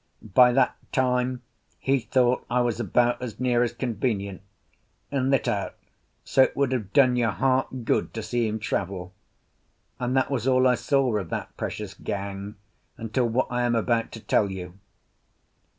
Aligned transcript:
By 0.33 0.51
that 0.53 0.75
time 0.91 1.43
he 1.77 1.99
thought 1.99 2.43
I 2.49 2.61
was 2.61 2.79
about 2.79 3.21
as 3.21 3.39
near 3.39 3.61
as 3.61 3.71
convenient, 3.71 4.41
and 5.11 5.29
lit 5.29 5.47
out 5.47 5.75
so 6.23 6.41
it 6.41 6.55
would 6.57 6.71
have 6.71 6.91
done 6.91 7.15
your 7.17 7.29
heart 7.29 7.85
good 7.85 8.11
to 8.15 8.23
see 8.23 8.47
him 8.47 8.57
travel. 8.57 9.13
And 9.99 10.17
that 10.17 10.31
was 10.31 10.47
all 10.47 10.67
I 10.67 10.73
saw 10.73 11.15
of 11.17 11.29
that 11.29 11.55
precious 11.55 11.93
gang 11.93 12.55
until 12.97 13.29
what 13.29 13.45
I 13.51 13.61
am 13.61 13.75
about 13.75 14.11
to 14.13 14.19
tell 14.19 14.49
you. 14.49 14.73